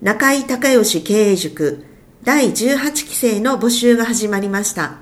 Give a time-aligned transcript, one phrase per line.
[0.00, 1.84] 中井隆義経営塾
[2.22, 4.98] 第18期生の募集が始まりました。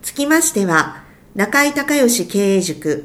[0.00, 3.04] つきましては、中井隆義経営塾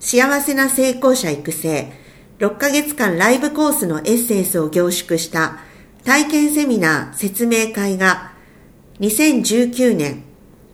[0.00, 1.92] 幸せな成功者育成
[2.40, 5.58] 6ヶ月間ライブコースのエッセンスを凝縮した
[6.04, 8.32] 体験セミナー説明会が
[8.98, 10.24] 2019年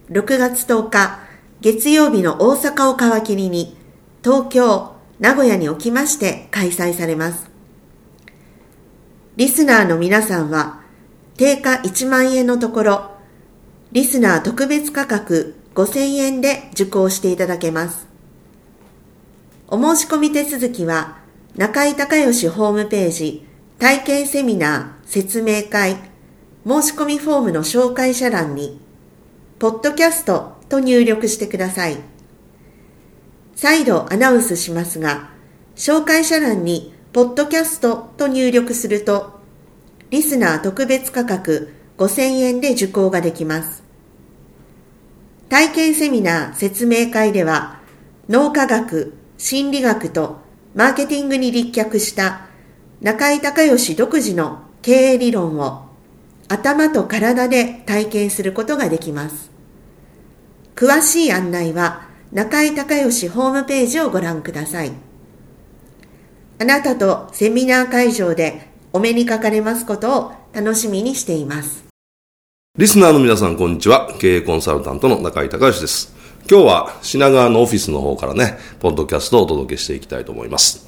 [0.09, 1.21] 6月10日
[1.61, 3.77] 月曜日の大阪を皮切りに
[4.25, 7.46] 東京、名古屋におきまして開催されます。
[9.37, 10.81] リスナーの皆さんは、
[11.37, 13.11] 定価1万円のところ、
[13.93, 18.07] リスナー特別価格5000円で受講していただけます。
[19.69, 21.19] お申し込み手続きは、
[21.55, 23.47] 中井隆義ホームページ、
[23.79, 25.97] 体験セミナー、説明会、
[26.67, 28.81] 申し込みフォームの紹介者欄に、
[29.59, 31.99] ポッドキャストと入力してください。
[33.55, 35.29] 再度アナウンスしますが、
[35.75, 39.41] 紹介者欄にポッドキャストと入力すると、
[40.11, 43.83] リスナー特別価格5000円で受講ができます。
[45.49, 47.81] 体験セミナー説明会では、
[48.29, 50.39] 脳科学、心理学と
[50.75, 52.47] マーケティングに立脚した
[53.01, 55.87] 中井隆義独自の経営理論を
[56.49, 59.51] 頭と体で体験することができます。
[60.75, 65.06] 詳しい案内は中井隆義ホームページをご覧ください。
[66.59, 71.85] あなたとセミナー会場でお目にかかれますことを楽しみにしています。
[72.79, 74.11] リスナーの皆さん、こんにちは。
[74.19, 76.15] 経営コンサルタントの中井隆義です。
[76.51, 80.87] 今日は品川のオフィスの方からね、ポッドキャストをお届けしていきたいと思います。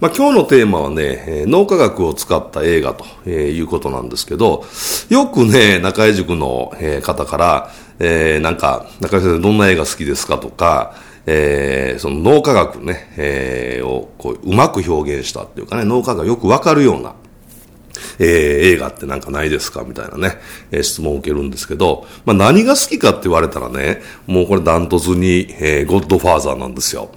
[0.00, 4.64] まあ、今日のテーマはね、脳科学を使った映画ということなんですけど、
[5.10, 10.94] よくね、中井塾の方から、えー、なんか、中井先生どんな映画好きですかとか、
[11.26, 17.14] えー、その脳科学ね、えー、をこううまく表現したっていうかね、脳科学がよくわかるような、
[18.18, 18.26] えー、
[18.74, 20.36] 映画ってなんかないですかみたいなね、
[20.70, 27.10] えー、質問を受けるんですけど、まあ何が好きかって言われたらね、もうこれダントツに、えー、ゴッドファーザーなんですよ。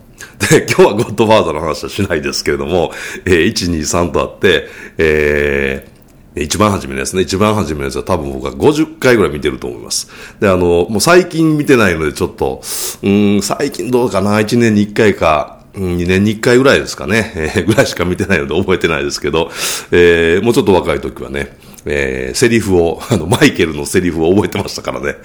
[0.50, 2.92] で、今日はゴッドファーザーの話はしないですけれども、
[3.26, 5.93] えー、1、2、3とあって、えー、
[6.36, 10.10] 一番初めのやつね、一番初めのやつは多分僕は50回ぐらい見てると思います。
[10.40, 12.62] で、あの、もう最近見てないのでちょっと、
[13.04, 19.50] うん、最近どうかな、1年に1回か、2年に1回ぐらいですかね、えー、ぐらいしか見てないので覚えてないですけど、
[19.92, 25.16] えー、もうちょっと若い時はね、えー、セリフを、あの、マイケルのセリフを覚えてましたからね。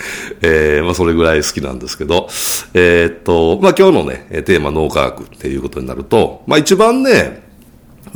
[0.43, 2.29] えー、まあ、それぐらい好きなんですけど、
[2.75, 7.48] えー、っと、まあ、今日のね、テーマ脳科学っていうことになると、まあ、一番ね、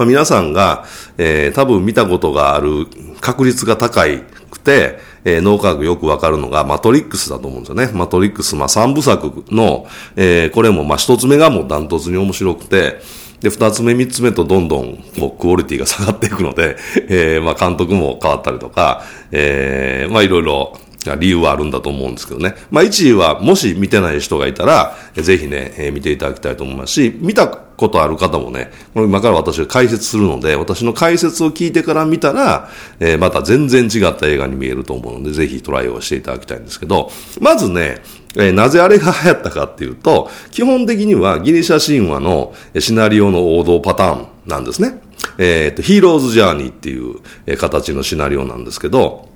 [0.03, 0.85] まあ、皆さんが、
[1.17, 2.89] えー、多分見たことがある
[3.21, 4.19] 確率が高い
[4.51, 7.91] くて、えー、脳科学よくわかるのがマトリックスだと思うんですよね。
[7.93, 9.87] マトリックス、まあ、三部作の、
[10.17, 13.01] えー、これも、まあ、一つ目がもうダントツに面白くて、
[13.41, 16.77] で、二つ目、三つ目とどんどん、こう、クオリティが下がっていくので、
[17.09, 20.79] えー、まあ、監督も変わったりとか、えー、まあ、いろいろ、
[21.19, 22.55] 理由はあるんだと思うんですけどね。
[22.71, 32.69] まあ、1位は、もし見てない人がいたら、ぜひね、えー、見ていただきたいと思いますし、見たことある方もね、これ今から私が解説するので、私の解説を聞いてから見たら、
[33.01, 37.11] えー、また全然違った映画に見えると思うので、ぜひトライをしていただきたいんですけど、
[37.41, 38.03] まずね、
[38.37, 45.01] えー、なぜあれが流行ったかっていうと、基本的にはギリシャ神話のシナリオの王道パターンなんですね。
[45.39, 49.32] えっ、と、ヒーローズジャーニーっていう形のシナリオなんですけど、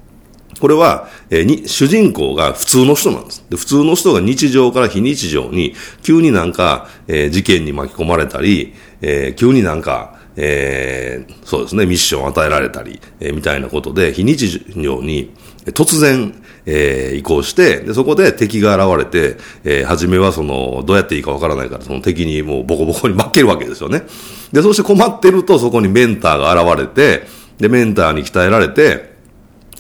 [0.60, 3.44] これは、えー、に、主人公が普通の人なんです。
[3.50, 15.30] で、普通の人が日常から非日常に、急になんか、えー、事件に巻き込まれたり、えー、急になんか、えー、そうですね、ミッションを与えられたり、えー、みたいなことで、非日常に、
[15.66, 16.34] 突然、
[16.66, 24.02] えー、移行して、で、そこで敵が現れて、えー、初めはその、どうやっていいかわからないから、その敵にもうボコボコに負けるわけですよね。
[24.52, 27.26] で、そして困ってると、そこにメンターが現れて、
[27.58, 29.15] で、メンターに鍛えられて、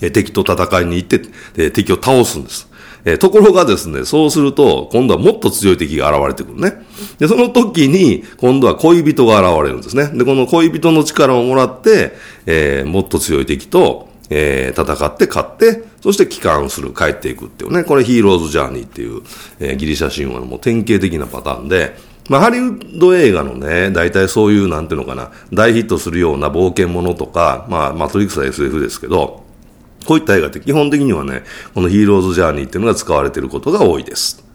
[0.00, 1.22] え敵と戦いに行って、
[1.56, 2.68] え敵を倒すんです。
[3.04, 6.84] えところがですね、そうすると、今度はもっと強い敵が現れてくるね。
[7.18, 10.08] で、その時に、今度は恋人が現れるんですね。
[10.08, 12.16] で、この恋人の力をもらって、
[12.46, 19.22] えー、もっと強い敵と、えー、戦って勝って、そして帰還する、帰っていくっていうね、これヒーローズジャーニーっていう、
[19.60, 21.96] えー、ギリシャ神話のもう典型的なパターンで、
[22.28, 29.45] まあ、ハリウッド映画のね、大体そういう、なんていうのかな、大ヒットするような冒険ものとか、まあ、マトリックスは SF ですけど、
[30.06, 31.42] こういった映画って基本的にはね、
[31.74, 34.46] このヒーローズジャーニーっていうのが使われていることが多いです。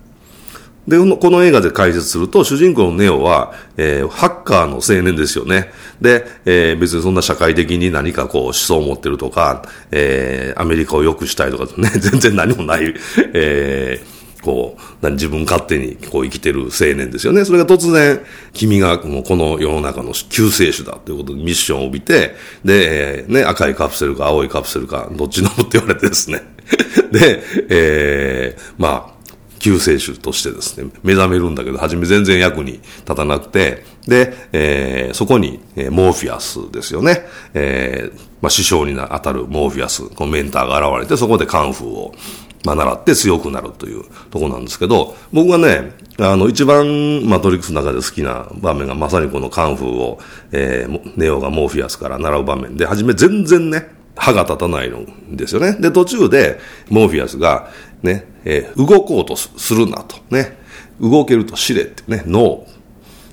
[0.88, 5.71] で、この映画で解説すると、主人公のネオは、えー、ハッカーの青年ですよね。
[6.01, 12.95] で、えー、別にそんな社会的に何かこう思想を持ってるとか、えー、アメリカを良くしたいとかね、 全然何もない、
[13.33, 17.44] えー、こう、自分勝手にこう生きてる青年ですよね。
[17.44, 18.21] それが突然、
[18.53, 26.44] 君がもうこの世の中の救世主だということでミッションを帯びて、で、えー、ね、赤いカプセルか青いカプセルか、どっち飲むって言われてですね。
[27.12, 29.21] で、えー、まあ、
[29.62, 37.27] 救世主としてですね、目覚めるんだけど、初め全然役に立たなくて、で、えー、そこに、えー、モーフィアスですよね。
[37.53, 42.15] えー、まあ、師匠に当たるモーフィアス、このメンターが現れて、そこでカンフーを、
[42.63, 50.19] まあ、習って強くなるというとこなんですけど、僕はね、あの、一番マトリックスの中で好きな場面がまさにこのカンフーを、
[50.52, 52.78] えー、ネオがモーフィアスから習う場面。
[52.78, 55.74] で、はじめ全然ね、歯が立たないんですよね。
[55.80, 56.60] で、途中で、
[56.90, 57.69] モーフィアスが、
[58.04, 60.58] ね、えー、動こうとするなと、ね、
[61.00, 62.04] 動けると知れって。
[62.08, 62.66] ね、ノ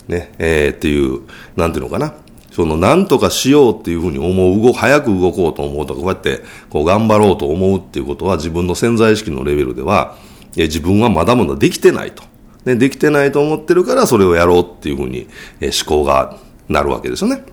[0.09, 1.23] ー、ね、えー、っていう、
[1.57, 2.15] なんていうのかな、
[2.59, 10.17] その、なんとかしようっていうふうに思う、動、早く動こうと思うとか、こうやって、こう、頑張ろうと思うっていうことは、自分の潜在意識のレベルでは、
[10.57, 12.25] え自分はまだまだできてないと。
[12.65, 15.29] ね、できてないと思ってるから、それをやろうっていうふうに、
[15.61, 16.37] え思考が
[16.69, 17.45] なるわけですよね。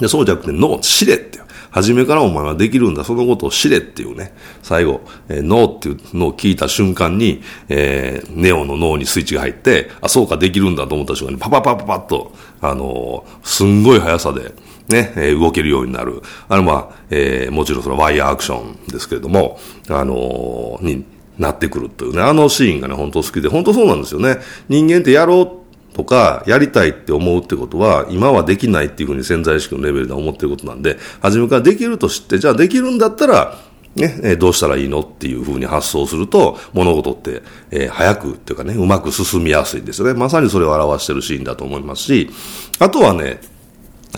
[0.00, 1.38] で、そうじゃなくて、脳、知れって
[1.70, 4.32] 初めからお前はできるんだ、そのことを知れっていうね、
[4.62, 14.52] 最後、えー、ノーっていうのを聞いた瞬間に、えー、ネオの脳にスイッチが入って、あ、そうか、できるんだと思った瞬間に、パパパパパッと、あのー、すんごい速さで、
[14.88, 16.22] ね、えー、動けるようになる。
[16.48, 19.58] あの、まあ、えー、もちろんそのワイヤーアクションですけれども、
[19.88, 21.04] あの、に
[21.38, 24.38] なってくるというね、あのシーンがね、本当好きで、本当そうなんですよね。
[24.68, 25.59] 人間ってやろう
[25.94, 33.58] とか、やりたいって思うってことは、今はできないっていうふうに潜在意識のレベルで思ってることなんで、初めからできると知って、じゃあできるんだったら、
[33.96, 37.42] ね、えどうしたらいいのっていうふうに発想すると、物事って、
[37.72, 40.14] えー、早くっていうかね、うまく進みやすいんですよね。
[40.14, 42.30] まさにそれを表してるシーンだと思いますし、
[42.78, 43.40] あとはね、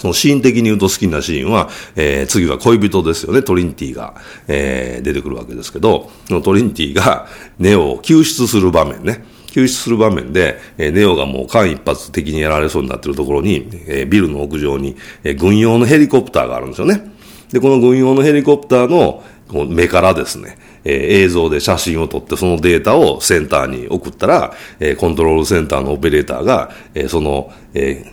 [0.01, 4.15] そのシーン的に言うと好きなシーンは、えー、次は恋人ですよね、トリンティが、
[4.47, 7.27] えー、出てくるわけですけど、そのトリンティが
[7.59, 9.25] ネオを救出する場面ね。
[9.53, 13.69] 救出する場間で、ネオがもう間一髪的にやられそうになっているところに、
[14.09, 14.97] ビルの屋上に、
[15.39, 17.13] 軍用のヘリコプターがあるんですよね。
[17.53, 19.23] で、この軍用のヘリコプターの
[19.69, 28.11] 目からですね、えー、映像で写真を撮ってそのデータをセンターに送ったら、えー、コントロールセンターのオペレーターが、えー、その、え、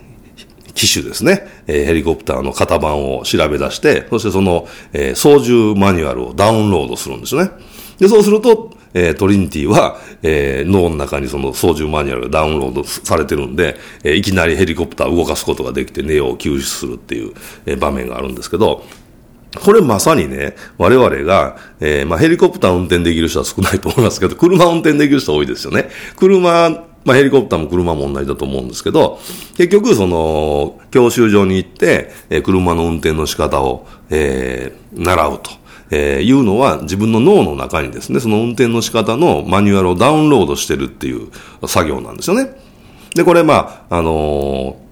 [0.76, 7.52] 機種ですね、え、ヘリコプターの型番を調べ出して、そしてその、え、操縦マニュアルをダウンロードするんですよね。
[7.98, 17.34] で、そうすると、えー、トリニティは、えー、脳の中にその操縦マニュアルがダウンロードされてるんで、えー、いきなりヘリコプターを動かすことができてネオを救出するっていう、
[17.66, 18.84] えー、場面があるんですけど、
[19.64, 25.90] これまさにね、我々が、えー、まあヘリコプター運転できる人は少ないと思いますけど、車運転できる人多いですよね。
[26.18, 26.70] 車、
[27.04, 29.20] まあヘリコプターも車も同じだと思うんですけど、
[29.58, 35.52] 結局その、教習所に行って、えー、車の運転の仕方を、えー、習うと。
[35.92, 41.30] えー、いうのは自分の脳の中にですね、その運転の仕方のマニュアルをダウンロードしてるっていう
[41.68, 42.52] 作業なんですよね。
[43.16, 44.90] で、これまあ、あのー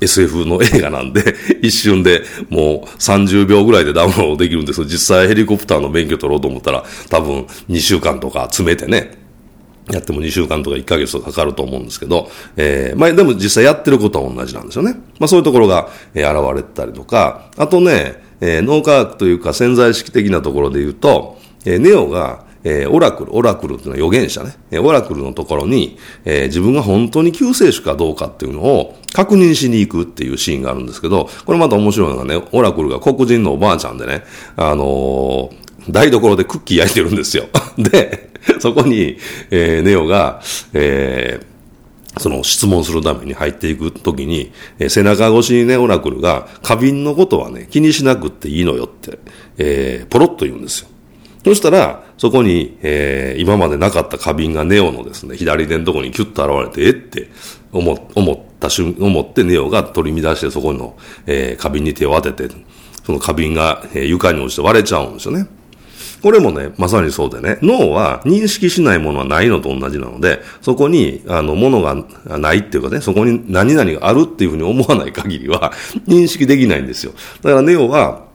[0.00, 9.25] SF の映画なんで、 一瞬でもう30秒ぐらいでダウンロードできるんですよ、実際ヘリコプターの免許取ろうと思ったら、多分2週間とか詰めてね、
[9.92, 14.94] やっても2週間とか1ヶ月とかかかると思うんですけど、えー、まあでも実際やってることは同じなんですよね。
[15.20, 24.56] まあそういうところが、えー、現れたりとか、あとね、えー、脳科学というか潜在意識的なところで言うと、えー、ネオが、えー、オラクル、オラクルっていうのは預言者ね。
[24.72, 34.24] えー、オラクルのところに、えー、自分が本当に救世主かどうかっていうのを確認しに行くっていうシーンがあるんですけど、これまた面白いのがね、オラクルが黒人のおばあちゃんでね、
[34.56, 37.46] あのー、台所でクッキー焼いてるんですよ。
[37.78, 39.18] で、 そこに、
[39.50, 40.40] えー、ネオが、
[40.72, 49.18] えー、その質問するために入っていくときに、えー、背中越しにね、オラクルが、花瓶のことはね、気にしなくていいのよって、
[49.58, 50.88] えー、ポロッと言うんですよ。
[51.44, 57.30] そしたら、そこに、えー、今までなかった花瓶がネオのですね、左手のとこにキュッと現れて、えって
[57.72, 62.54] 思思った瞬、思ってネオが取り乱してそこの、えー、花瓶に手を当てて、
[63.04, 65.46] その花瓶が、えー、床に落ちて割れちゃうんですよね。
[66.22, 71.94] これもね、まさにそうでね、脳は認識しないものはないのと同じなので、そこに、あの、ものが
[72.38, 75.72] ないっていうかね、そこに何々があるっていうふうに思わない限りは、
[76.08, 77.12] 認識できないんですよ。
[77.42, 78.26] だからネオは、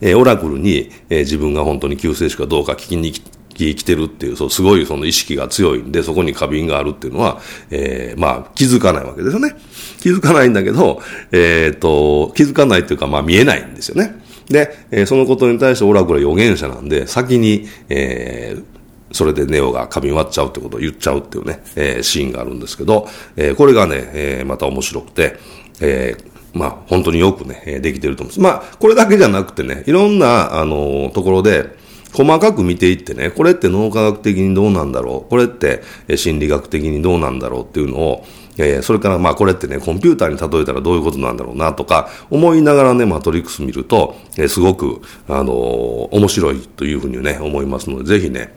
[0.00, 9.54] えー、オラクルに、えー、自分が本当に救世主かどうか聞きに生きてるっていう、そう、すごいその意識が強いんで、そこに過敏があるっていうのは、えー、まあ、気づかないわけですよね。
[10.00, 11.00] 気づかないんだけど、
[11.32, 14.25] えっ、と、気づかないっていうか、まあ、見えないんですよね。
[14.48, 18.64] で、えー、そのことに対してオラクルは預言者なんで、先に、えー、
[19.12, 25.36] それでネオが髪割っちゃうってことを言っちゃうっていうね、えー、シーンがあるんですけど、えー、これがね、えー、また面白くて、
[25.80, 28.40] えー、まあ、本当によくね、できてると思います。
[28.40, 35.82] まあ、これだけじゃなくてね、いろんな、あの、ところで、細かく見ていってね、これって脳科学的にどうなんだろう、これって
[36.16, 38.24] 心理学的にどうなんだろうっていうのを、
[38.58, 48.54] えー、それからまあこれってね、コンピューターに例えたらどういうことなんだろうなとか、思いながらね、マトリックス見ると、えー、すごく、あのー、面白いというふうにね、思いますので、ぜひね、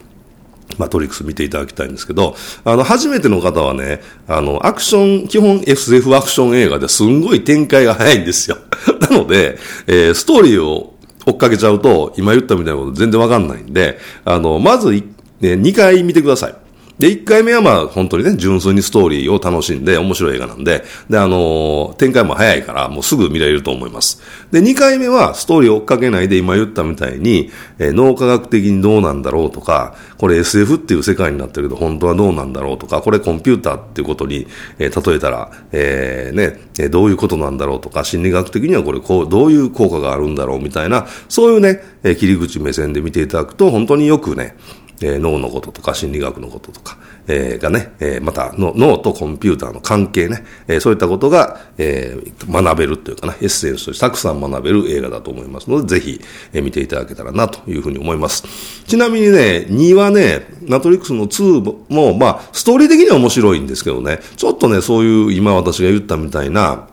[0.78, 8.58] マトリックス見ていただきたいんですけど、あの、初めての方はね、あの、アクション、基本 SF アクション映画ですんごい展開が早いんですよ。
[9.10, 10.94] なので、えー、ストーリーを
[11.26, 15.04] 追っかけちゃうと、今言ったみたいなこと全然わかんないんで、あの、まず、ね、
[15.42, 16.56] 2回見てください。
[17.00, 24.22] で、1回目はまあ本当にね、純粋にストーリーを楽しんで面白い映画なんで、で、あのー、展開も早いからもうすぐ見られると思います。
[24.52, 34.46] で、2回目はストーリーを追っかけないで今言ったみたいに、えー、脳科学的にどうなんだろうとか、これ SF っていう世界になってるけど本当はどうなんだろうとか、これコンピューターっていうことに、
[34.78, 44.58] えー、例えたら、えー、ね、どういうことなんだろうとか、心理学的にはこれこう、どういう効果があるんだろうみたいな、そういうね、え切り口目線で見ていただくと本当によくね、
[45.02, 56.22] えー、脳のこととか心理学のこととか、えー、がね、えー、またの脳とコンピューターの関係ね、えー、そういったことが、えー、学べるというかね、エッセンスとしてたくさん学べる映画だと思いますので、ぜひ、
[56.54, 58.44] えー、見ていただけたらなというふうに思います。
[58.88, 66.88] ちなみにね、2はね、マトリックスの2も、まあ、ストーリー的には面白いんですけどね、ちょっとね、そういう今私が言ったみたいな、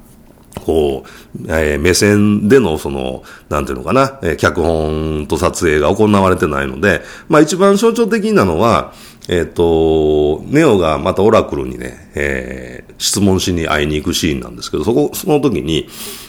[0.64, 8.92] こう、えー、目線でのその、なんていうのかな、えー、脚本と撮影が行われてないので、まあ一番象徴的なのは、
[9.28, 15.88] えっ、ー、と、ネオがまたオラクルにね、えー、質問しに会いに行くシーンなんですけど、そこ、その時に、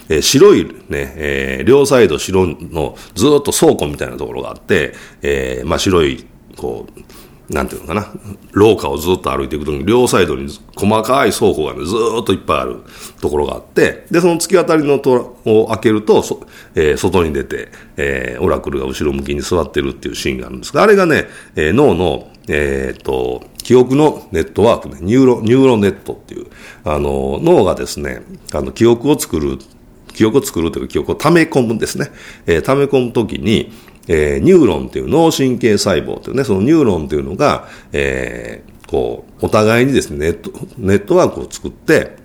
[0.10, 7.00] えー、白いね、えー、両サイド白のずっと倉庫みたいなところがあって、えー、まあ白い、こう、
[7.50, 8.12] なんていうのかな、
[8.52, 12.82] 廊下をずっと歩いていくときに、両サイドに細かい倉庫がね、ずっといっぱいある
[13.22, 15.14] ところがあって、で、その突き当たりの戸
[15.46, 26.48] を開けると、そえー、外に出て、えー、オラクルが後ろ向きに座ってるっていうシーンがあるんですが、あれがね、えー、脳の、えー、っと、記憶のネットワークね、ニューロ、ニューロネットっていう、
[26.84, 28.24] あの、脳がですね、
[28.54, 29.58] あの、記憶を作る、
[30.14, 32.08] 記憶を作るというか、記憶を溜め込むんですね。
[32.46, 33.72] えー、溜め込むときに、
[34.08, 42.16] えー、ニューロンっていう脳神経細胞というね、そのニューロンっていうのが、えー、こう、お互いにですね、ネット、ネットワークを作って、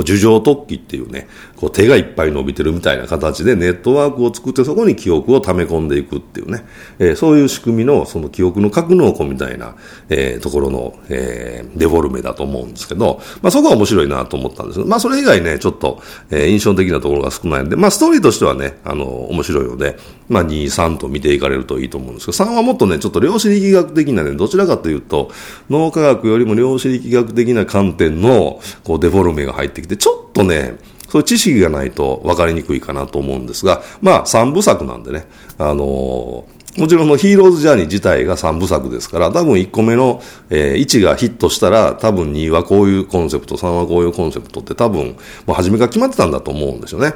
[0.00, 6.64] こう、樹状突起っていうね、こう手がいっぱい伸びてるみたいな形でネットワークを作ってそこに記憶を溜め込んでいくっていうね、
[6.98, 9.76] えー、そういう仕組みのその記憶の格納庫みたいな、
[10.08, 19.98] えー、ところの、えー、デフォルメだと思うんですけど、まあそこは面白いなと思ったんですけど、まあそれ以外ね、ちょっと、えー、印象的なところが少ないんで、まあストーリーとしてはね、あの、面白いので、
[20.30, 25.30] まあ2、3と見ていかれるといいと思うんですけど、3はもっとね、ちょっと量子力学的なね、どちらかというと、
[25.68, 30.74] 脳科学よりも量子力学的な観点の、こうデフォルメが入ってきて、ちょっとね、
[31.08, 35.26] そういう知識がないと分かりにくいかなと思うんですが、まあ、三部作なんでね、
[35.58, 45.16] あのーもちろんのヒーローズジャーニー自体が三部作ですから、多分1個目の、えー、1がヒットしたら、多分2はこういうコンセプト、3はこういうコンセプトって多分、
[45.46, 47.12] もう初めから決まってたんだと思うんですよね。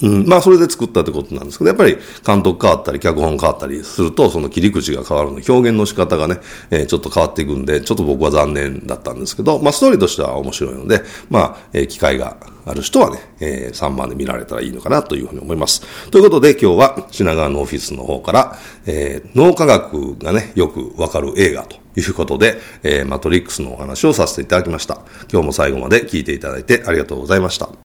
[0.00, 1.96] うん、まあ、それで作ったってことなんですけど、やっぱり
[2.26, 6.38] 監督変わったり、脚本変わったりすると、その切り口が変わるの、表現の仕方がね、
[6.70, 15.82] えー、ちょっと変わっていくんで、ちょっと僕は残念だったんですけど、まあ、ストーリーとしては面白いので、まあ、えー、機会がある人はね、えー、3番で見られたらいいのかなというふうに思います。
[16.10, 25.02] ということで、今日は品川のオフィスの方から、えー、脳科学がね、よくわかる映画ということで、えー、マトリックスのお話をさせていただきました。
[25.30, 27.91] 今日も最後まで聞いていただいてありがとうございました。